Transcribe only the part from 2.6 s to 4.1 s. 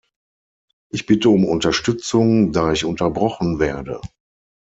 ich unterbrochen werde.